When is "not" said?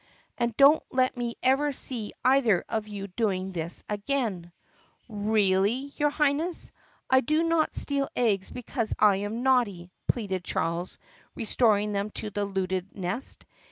7.43-7.75